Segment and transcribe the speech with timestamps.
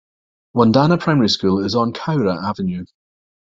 [0.55, 2.85] Wandana Primary School is on Cowra Avenue.